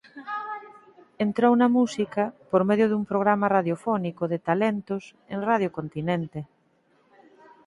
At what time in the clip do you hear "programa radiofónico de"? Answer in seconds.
3.11-4.39